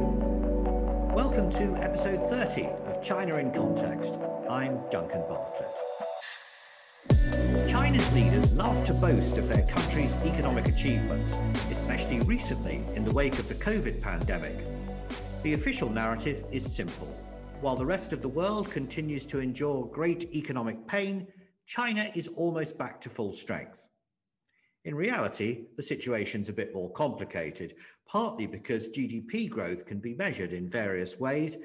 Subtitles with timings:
[0.00, 4.14] Welcome to episode 30 of China in Context.
[4.48, 5.68] I'm Duncan Bartlett.
[7.68, 11.36] China's leaders love to boast of their country's economic achievements,
[11.72, 14.54] especially recently in the wake of the COVID pandemic.
[15.42, 17.08] The official narrative is simple.
[17.60, 21.26] While the rest of the world continues to endure great economic pain,
[21.66, 23.88] China is almost back to full strength.
[24.84, 27.74] In reality, the situation's a bit more complicated,
[28.06, 31.56] partly because GDP growth can be measured in various ways,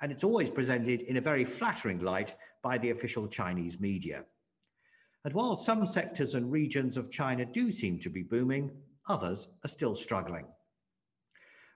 [0.00, 4.24] and it's always presented in a very flattering light by the official Chinese media.
[5.24, 8.70] And while some sectors and regions of China do seem to be booming,
[9.08, 10.46] others are still struggling.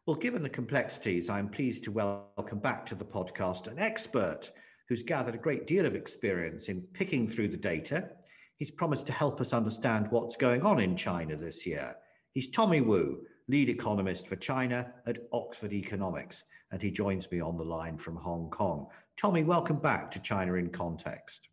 [0.07, 4.51] Well, given the complexities, I'm pleased to welcome back to the podcast an expert
[4.89, 8.11] who's gathered a great deal of experience in picking through the data
[8.61, 11.97] He's promised to help us understand what's going on in China this year.
[12.35, 17.57] He's Tommy Wu, lead economist for China at Oxford Economics, and he joins me on
[17.57, 18.89] the line from Hong Kong.
[19.17, 21.49] Tommy, welcome back to China in Context.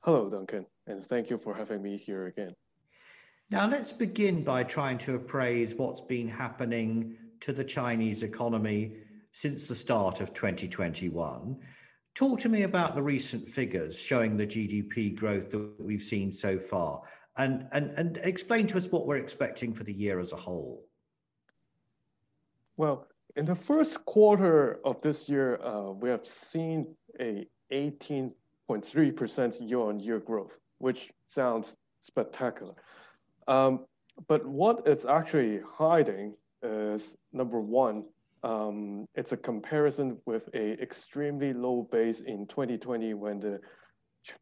[0.00, 2.54] Hello, Duncan, and thank you for having me here again.
[3.48, 8.98] Now, let's begin by trying to appraise what's been happening to the Chinese economy
[9.32, 11.56] since the start of 2021.
[12.14, 16.58] Talk to me about the recent figures showing the GDP growth that we've seen so
[16.58, 17.02] far
[17.36, 20.84] and, and, and explain to us what we're expecting for the year as a whole.
[22.76, 30.20] Well, in the first quarter of this year, uh, we have seen a 18.3% year-on-year
[30.20, 32.74] growth, which sounds spectacular.
[33.48, 33.86] Um,
[34.28, 38.04] but what it's actually hiding is number one,
[38.42, 43.60] um, it's a comparison with a extremely low base in 2020 when the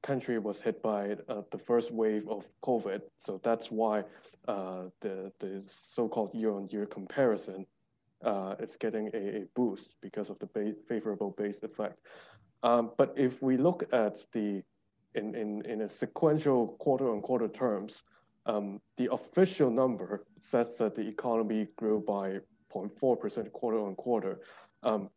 [0.02, 3.00] country was hit by uh, the first wave of COVID.
[3.18, 4.04] So that's why
[4.48, 7.66] uh, the, the so-called year-on-year comparison
[8.24, 11.98] uh, is getting a, a, boost because of the base, favorable base effect.
[12.62, 14.62] Um, but if we look at the
[15.14, 18.02] in, in, in a sequential quarter-on-quarter terms,
[18.46, 22.38] um, the official number says that the economy grew by
[22.72, 24.40] 0.4% quarter on quarter.
[24.82, 25.10] Um,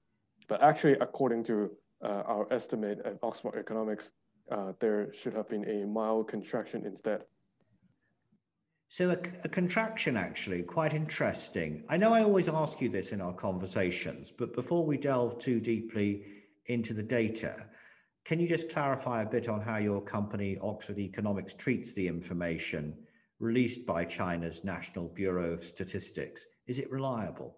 [0.47, 1.72] but actually, according to
[2.03, 4.12] uh, our estimate at Oxford Economics,
[4.52, 7.24] uh, there should have been a mild contraction instead.
[8.90, 11.84] So, a, a, contraction actually, quite interesting.
[11.90, 15.59] I know I always ask you this in our conversations, but before we delve too
[15.59, 16.25] deeply
[16.68, 17.66] into the data,
[18.25, 22.96] can you just clarify a bit on how your company, Oxford Economics, treats the information
[23.40, 26.46] released by China's National Bureau of Statistics?
[26.68, 27.57] Is it reliable?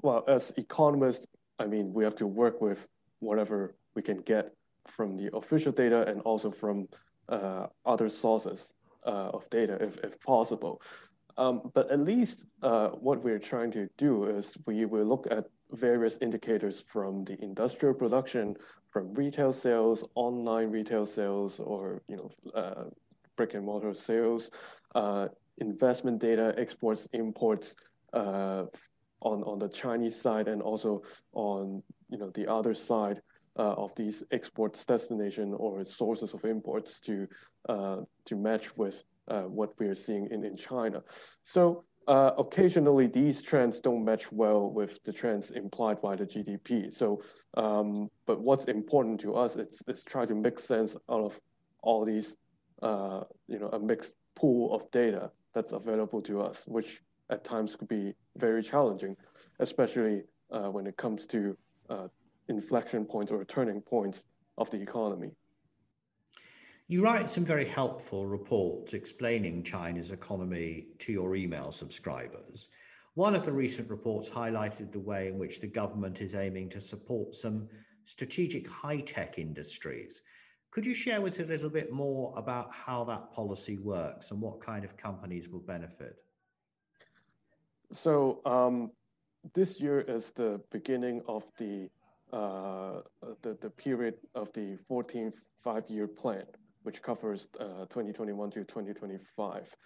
[0.00, 1.26] Well, as economists,
[1.58, 2.88] I mean, we have to work with
[3.20, 4.52] whatever we can get
[4.86, 6.88] from the official data and also from
[7.28, 8.72] uh, other sources
[9.06, 10.82] uh, of data if, if possible.
[11.38, 15.46] Um, but at least uh, what we're trying to do is we will look at
[15.70, 18.56] various indicators from the industrial production,
[18.90, 22.84] from retail sales, online retail sales, or you know, uh,
[23.36, 24.50] brick and mortar sales,
[24.94, 25.28] uh,
[25.58, 27.74] investment data, exports, imports,
[28.12, 28.68] on
[29.20, 31.02] on the Chinese side and also
[31.32, 33.20] on you know the other side
[33.58, 37.28] uh, of these exports destination or sources of imports to
[37.68, 41.02] uh, to match with uh, what we're seeing in, in China.
[41.44, 46.92] So uh, occasionally these trends don't match well with the trends implied by the GDP.
[46.92, 47.22] So
[47.54, 51.40] um, but what's important to us is, is try to make sense out of
[51.82, 52.34] all these
[52.82, 57.76] uh, you know a mixed pool of data that's available to us, which at times
[57.76, 59.16] could be very challenging,
[59.60, 61.56] especially uh, when it comes to
[61.88, 62.08] uh,
[62.48, 64.24] inflection points or turning points
[64.58, 65.30] of the economy.
[66.88, 72.68] You write some very helpful reports explaining China's economy to your email subscribers.
[73.14, 76.80] One of the recent reports highlighted the way in which the government is aiming to
[76.80, 77.68] support some
[78.04, 80.22] strategic high tech industries.
[80.70, 84.40] Could you share with us a little bit more about how that policy works and
[84.40, 86.16] what kind of companies will benefit?
[87.92, 88.90] So um,
[89.52, 91.90] this year is the beginning of the,
[92.32, 93.00] uh,
[93.42, 96.44] the, the period of the 14th five-year plan,
[96.84, 99.76] which covers uh, 2021 to 2025.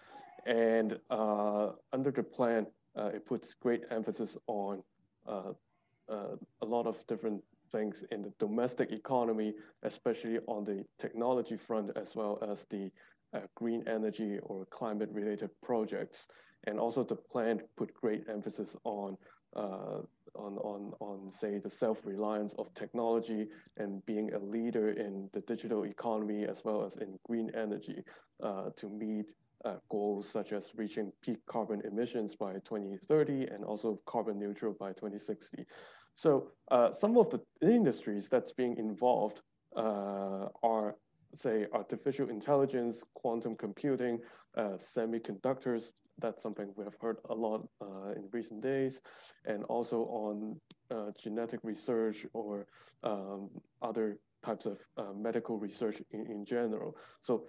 [0.47, 4.83] And uh, under the plan, uh, it puts great emphasis on
[5.27, 5.53] uh,
[6.09, 7.43] uh, a lot of different
[7.73, 9.53] things in the domestic economy,
[9.83, 12.91] especially on the technology front, as well as the
[13.55, 16.29] green energy or climate related projects.
[16.65, 19.17] And also the plan put great emphasis on,
[19.55, 20.01] uh,
[20.35, 25.85] on, on, on, say, the self-reliance of technology and being a leader in the digital
[25.85, 28.03] economy as well as in green energy
[28.43, 29.27] uh, to meet
[29.65, 34.93] uh, goals such as reaching peak carbon emissions by 2030 and also carbon neutral by
[34.93, 35.65] 2060.
[36.15, 39.43] So uh, some of the industries that's being involved
[39.77, 40.97] uh, are,
[41.35, 44.21] say, artificial intelligence, quantum computing,
[44.57, 45.91] uh, semiconductors.
[46.21, 49.01] That's something we have heard a lot uh, in recent days,
[49.45, 50.61] and also on
[50.91, 52.67] uh, genetic research or
[53.03, 53.51] um,
[53.83, 54.79] other types of
[55.17, 56.97] medical research in, in general.
[57.23, 57.47] So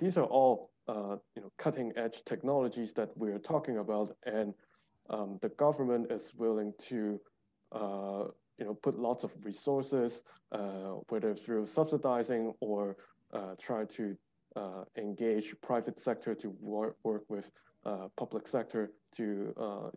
[0.00, 4.54] these are all you know, cutting edge technologies that we're talking about, and
[5.10, 7.20] um, the government is willing to
[7.72, 8.24] uh,
[8.58, 10.22] you know, put lots of resources,
[10.52, 12.96] uh, whether through subsidizing or
[13.32, 14.16] uh, try to
[14.96, 17.48] engage private sector to work, work with
[18.16, 19.22] public sector to,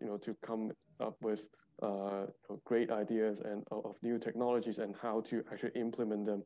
[0.02, 1.48] you know, to come up with
[1.82, 2.28] uh,
[2.66, 6.44] great ideas and of new technologies and how to actually implement them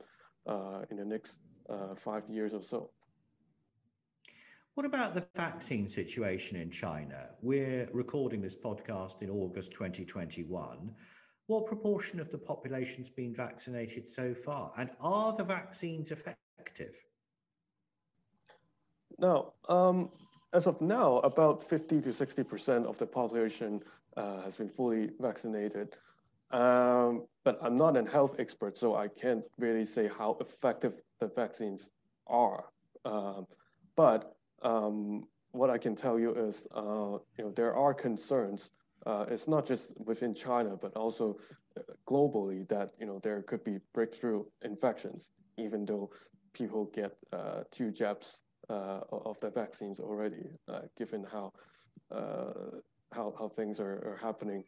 [0.48, 1.40] uh, in the next
[1.70, 2.90] uh, five years or so.
[4.76, 7.30] What about the vaccine situation in China?
[7.42, 10.94] We're recording this podcast in August 2021.
[11.48, 14.72] What proportion of the population's been vaccinated so far?
[14.78, 17.04] And are the vaccines effective?
[19.18, 20.10] Now, um,
[20.56, 23.82] as of now, about 50 to 60% of the population
[24.16, 25.98] uh, has been fully vaccinated.
[26.52, 31.28] Um, but I'm not a health expert, so I can't really say how effective the
[31.28, 31.90] vaccines
[32.28, 32.66] are.
[33.04, 33.48] Um,
[33.98, 38.70] but um, what I can tell you is, uh, you know, there are concerns
[39.06, 41.38] uh, it's not just within China, but also
[41.78, 46.10] uh, globally that you know there could be breakthrough infections, even though
[46.54, 48.40] people get uh, two jabs
[48.70, 51.54] of the vaccines already, uh, given how
[52.12, 52.80] uh,
[53.14, 54.64] how how things are, are happening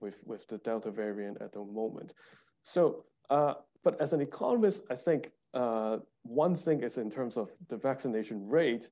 [0.00, 2.12] with with the Delta variant at the moment.
[2.62, 5.30] So, but as an economist, I think
[6.22, 8.88] one thing is in terms of the vaccination rate,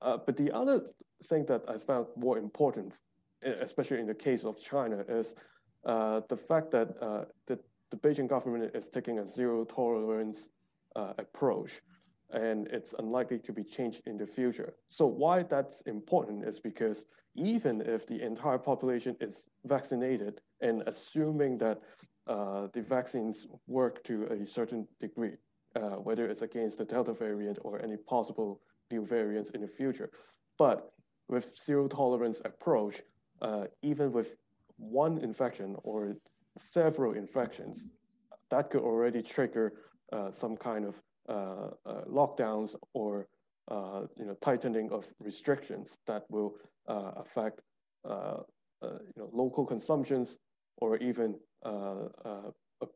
[0.00, 0.82] but the other
[1.24, 2.94] thing that I found more important
[3.42, 5.34] especially in the case of China, is
[5.86, 7.58] uh, the fact that uh, the,
[7.90, 10.48] the Beijing government is taking a zero tolerance
[10.96, 11.80] uh, approach,
[12.30, 14.74] and it's unlikely to be changed in the future.
[14.90, 17.04] So why that's important is because
[17.34, 21.80] even if the entire population is vaccinated, and assuming that
[22.26, 25.36] uh, the vaccines work to a certain degree,
[25.76, 28.60] uh, whether it's against the Delta variant or any possible
[28.90, 30.10] new variants in the future,
[30.58, 30.92] but
[31.28, 33.02] with zero tolerance approach,
[33.42, 34.34] uh, even with
[34.76, 36.16] one infection or
[36.58, 37.84] several infections,
[38.50, 39.74] that could already trigger
[40.12, 40.94] uh, some kind of
[41.28, 43.28] lockdowns or
[43.70, 46.54] uh, you know tightening of restrictions that will
[46.88, 47.60] uh, affect
[48.04, 50.36] you know local consumptions
[50.78, 51.34] or even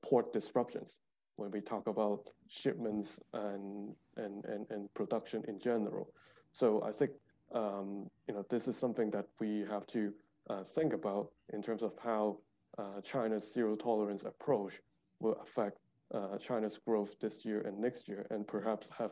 [0.02, 0.96] port disruptions
[1.36, 6.12] when we talk about shipments and, and, and, and production in general.
[6.52, 7.12] So I think
[7.54, 10.12] um, you know this is something that we have to
[10.50, 12.38] uh, think about in terms of how
[12.78, 14.74] uh, China's zero tolerance approach
[15.20, 15.78] will affect
[16.14, 19.10] uh, China's growth this year and next year, and perhaps have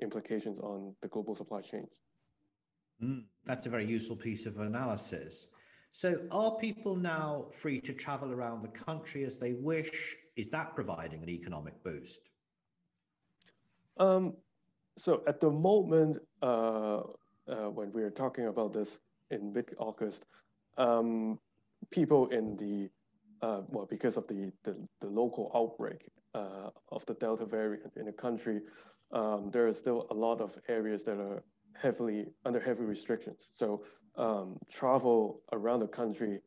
[0.00, 1.90] implications on the global supply chains.
[3.02, 5.46] Mm, that's a very useful piece of analysis.
[5.92, 10.16] So, are people now free to travel around the country as they wish?
[10.36, 12.20] Is that providing an economic boost?
[13.98, 14.34] Um,
[14.96, 17.02] so, at the moment, uh,
[17.48, 18.98] uh, when we are talking about this
[19.30, 20.24] in mid August,
[20.78, 21.38] um,
[21.90, 22.88] people in the
[23.46, 28.06] uh, well, because of the the, the local outbreak uh, of the Delta variant in
[28.06, 28.60] the country,
[29.12, 31.42] um, there are still a lot of areas that are
[31.74, 33.48] heavily under heavy restrictions.
[33.54, 33.84] So
[34.16, 36.40] um, travel around the country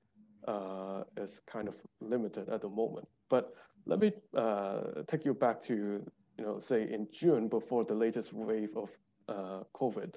[0.47, 3.07] uh, is kind of limited at the moment.
[3.29, 3.53] But
[3.85, 6.03] let me uh, take you back to
[6.37, 8.89] you know say in June before the latest wave of
[9.29, 10.13] uh, COVID.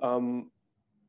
[0.00, 0.50] Um,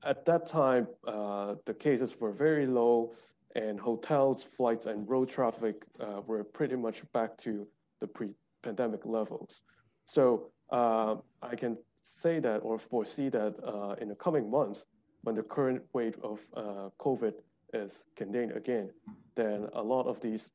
[0.03, 3.13] at that time, uh, the cases were very low,
[3.55, 7.67] and hotels, flights, and road traffic uh, were pretty much back to
[7.99, 9.61] the pre-pandemic levels.
[10.05, 14.85] So uh, I can say that or foresee that uh, in the coming months,
[15.23, 17.33] when the current wave of uh, COVID
[17.73, 18.89] is contained again,
[19.35, 20.49] then a lot of these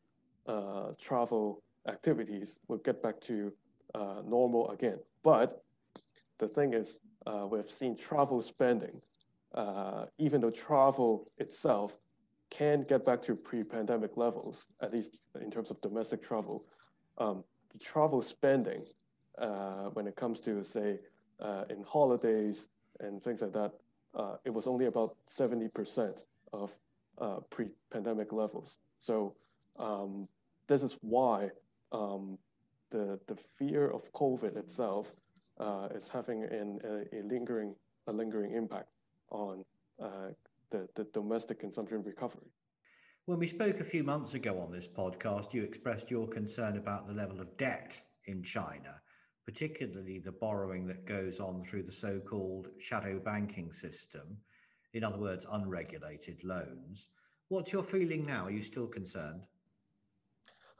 [0.46, 3.52] uh, travel activities will get back to
[4.26, 4.98] normal again.
[5.22, 5.62] But
[6.38, 6.96] the thing is,
[7.50, 9.00] we've seen travel spending
[9.54, 11.96] uh, even though travel itself
[12.50, 16.64] can get back to pre-pandemic levels, at least in terms of domestic travel,
[17.18, 18.84] um, the travel spending
[19.38, 20.98] uh, when it comes to say
[21.40, 22.68] uh, in holidays
[23.00, 23.72] and things like that,
[24.14, 26.18] uh, it was only about 70%
[26.52, 26.76] of
[27.18, 28.76] uh, pre-pandemic levels.
[29.00, 29.34] So
[29.78, 30.28] um,
[30.68, 31.50] this is why
[31.92, 32.38] um,
[32.90, 35.12] the, the fear of COVID itself
[35.58, 37.74] uh, is having an, a, a lingering
[38.06, 38.88] a lingering impact
[39.30, 39.64] on
[40.02, 40.28] uh,
[40.70, 42.50] the, the domestic consumption recovery.
[43.26, 47.06] When we spoke a few months ago on this podcast, you expressed your concern about
[47.06, 49.00] the level of debt in China,
[49.46, 54.36] particularly the borrowing that goes on through the so called shadow banking system,
[54.92, 57.08] in other words, unregulated loans.
[57.48, 58.44] What's your feeling now?
[58.44, 59.46] Are you still concerned?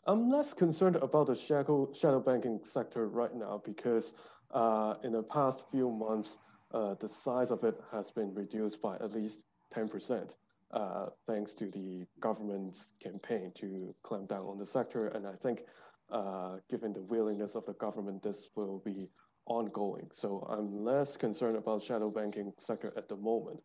[0.07, 4.13] I'm less concerned about the shadow, shadow banking sector right now because
[4.51, 6.37] uh, in the past few months,
[6.73, 10.35] uh, the size of it has been reduced by at least 10%,
[10.73, 15.09] uh, thanks to the government's campaign to clamp down on the sector.
[15.09, 15.63] And I think,
[16.11, 19.09] uh, given the willingness of the government, this will be
[19.47, 20.09] ongoing.
[20.13, 23.61] So I'm less concerned about shadow banking sector at the moment.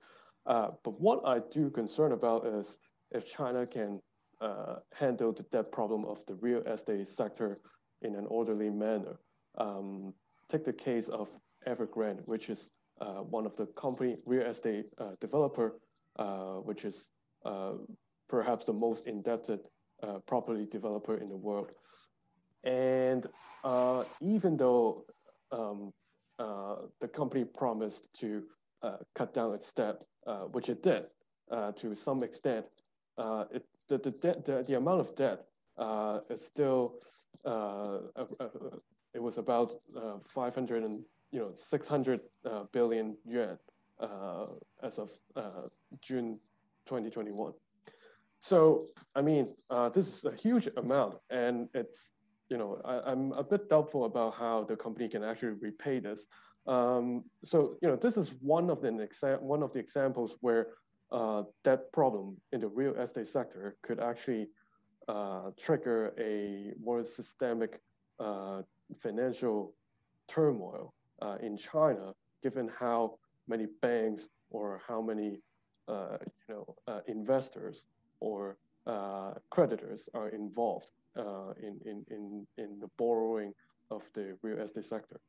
[0.46, 2.78] Uh, but what I do concern about is
[3.12, 4.02] if China can
[4.42, 7.60] uh, handle the debt problem of the real estate sector
[8.02, 9.20] in an orderly manner.
[9.58, 10.14] Um,
[10.50, 11.30] take the case of
[11.68, 12.70] Evergrande, which is
[13.02, 15.80] uh, one of the company real estate uh, developer,
[16.64, 17.10] which is
[17.46, 17.74] uh,
[18.28, 19.60] perhaps the most indebted
[20.04, 21.72] uh, property developer in the world.
[22.64, 23.26] And
[24.22, 25.06] even though
[25.52, 25.92] um,
[26.38, 28.44] the company promised to
[29.16, 30.02] cut down its debt,
[30.52, 31.06] which it did
[31.78, 32.66] to some extent,
[33.52, 34.12] it the the
[34.46, 35.46] the, the amount of debt
[35.78, 36.96] uh, is still
[37.46, 38.48] uh, uh, uh
[39.14, 43.58] it was about uh, 500 and you know 600 uh, billion yuan
[44.02, 45.12] as of
[46.02, 46.40] June
[46.86, 47.54] 2021.
[48.40, 49.54] So I mean
[49.94, 52.12] this is a huge amount, and it's
[52.50, 56.26] you know I, am a bit doubtful about how the company can actually repay this.
[56.68, 60.68] Um, so you know this is one of the one of the examples where
[61.12, 64.48] uh, that problem in the real estate sector could actually
[65.08, 67.80] uh, trigger a more systemic
[68.20, 68.62] uh,
[69.02, 69.74] financial
[70.28, 72.14] turmoil uh, in China,
[72.44, 73.18] given how
[73.50, 75.42] many banks or how many
[75.88, 77.88] uh, you know uh, investors
[78.20, 78.58] or
[79.52, 80.90] creditors are involved
[81.62, 83.54] in, in, in, in the borrowing
[83.92, 85.20] of the real estate sector.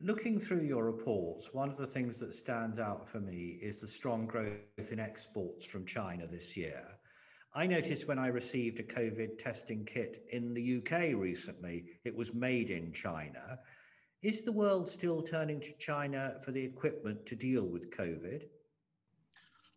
[0.00, 3.88] Looking through your reports, one of the things that stands out for me is the
[3.88, 6.84] strong growth in exports from China this year.
[7.54, 12.34] I noticed when I received a COVID testing kit in the UK recently, it was
[12.34, 13.58] made in China.
[14.24, 18.44] Is the world still turning to China for the equipment to deal with COVID?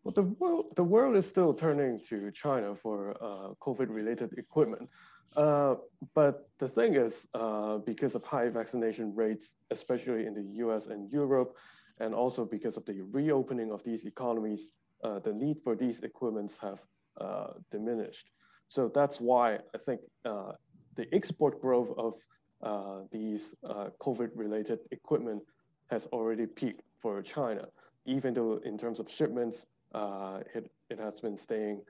[0.06, 4.90] Well, the world, the world is still turning to China for uh, COVID related equipment.
[5.36, 5.76] Uh,
[6.16, 11.12] but the thing is, uh, because of high vaccination rates, especially in the US and
[11.12, 11.58] Europe,
[12.00, 14.70] and also because of the reopening of these economies,
[15.04, 16.82] uh, the need for these equipments have
[17.20, 18.30] uh, diminished.
[18.70, 20.54] So that's why I think uh,
[20.96, 22.14] the export growth of
[22.62, 25.44] Uh, these uh, COVID-related equipment
[25.90, 27.68] has already peaked for China,
[28.06, 31.82] even though in terms of shipments, uh, it, it has been staying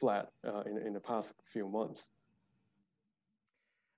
[0.00, 2.08] flat uh, in, in the past few months.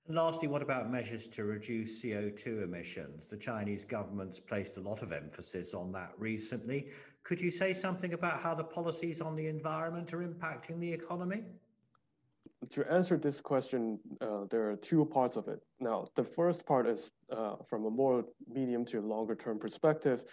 [0.07, 3.27] And lastly, what about measures to reduce CO2 emissions?
[3.27, 6.89] The Chinese government's placed a lot of emphasis on that recently.
[7.25, 11.45] Could you say something about how the policies on the environment are impacting the economy?
[12.71, 15.61] To answer this question, uh, there are two parts of it.
[15.79, 20.25] Now, the first part is uh, from a more medium to longer term perspective,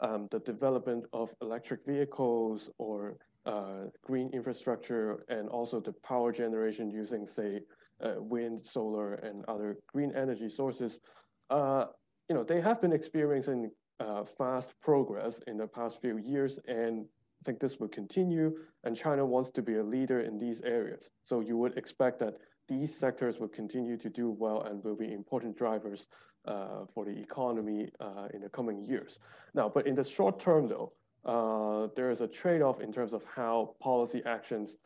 [0.00, 6.90] um, the development of electric vehicles or uh, green infrastructure and also the power generation
[6.90, 7.60] using, say,
[8.04, 11.00] uh, wind, solar, and other green energy sources,
[11.48, 11.86] uh,
[12.28, 17.04] you know, they have been experiencing uh, fast progress in the past few years, and
[17.40, 18.52] I think this will continue.
[18.84, 21.10] And China wants to be a leader in these areas.
[21.24, 22.34] So you would expect that
[22.68, 26.06] these sectors will continue to do well and will be important drivers
[26.46, 29.18] uh, for the economy uh, in the coming years.
[29.54, 30.92] Now, but in the short term, though,
[31.24, 34.76] uh, there is a trade-off in terms of how policy actions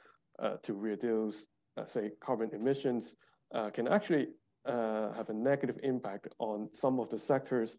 [0.40, 1.46] uh, to reduce,
[1.76, 3.14] uh, say, carbon emissions
[3.54, 4.28] uh, can actually
[4.66, 7.76] have a negative impact on some of the sectors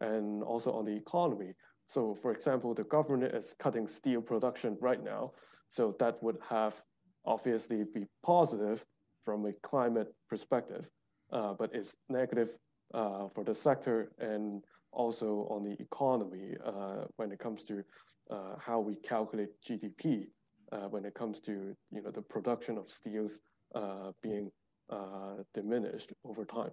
[0.00, 1.54] and also on the economy.
[1.86, 5.32] So, for example, the government is cutting steel production right now,
[5.70, 6.80] so that would have
[7.24, 8.84] obviously be positive
[9.24, 10.88] from a climate perspective,
[11.30, 12.50] but it's negative
[12.92, 14.62] for the sector and
[14.94, 17.82] also on the economy uh, when it comes to
[18.30, 20.28] uh, how we calculate GDP
[20.72, 23.38] uh, when it comes to you know the production of steels
[23.74, 24.50] uh, being
[24.90, 26.70] uh, diminished over time.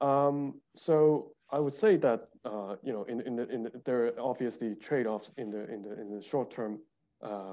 [0.00, 4.06] Um, so I would say that uh, you know in, in, the, in the, there
[4.06, 6.78] are obviously trade-offs in the in the in the short term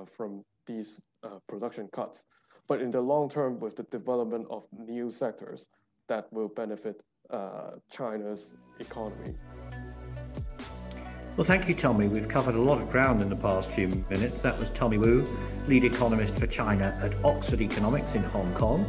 [0.07, 0.99] from these
[1.47, 2.23] production cuts,
[2.67, 5.67] but in the long term with the development of new sectors
[6.09, 7.01] that will benefit
[7.89, 9.35] China's economy.
[11.37, 12.09] Well, thank you, Tommy.
[12.09, 14.41] We've covered a lot of ground in the past few minutes.
[14.41, 15.25] That was Tommy Wu,
[15.65, 18.85] lead economist for China at Oxford Economics in Hong Kong.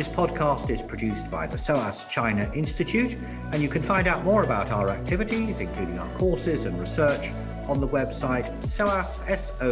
[0.00, 3.18] This podcast is produced by the SOAS China Institute,
[3.52, 7.28] and you can find out more about our activities, including our courses and research,
[7.66, 9.70] on the website soas.ac.uk.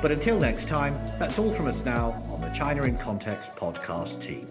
[0.00, 4.20] But until next time, that's all from us now on the China in Context podcast
[4.20, 4.46] team.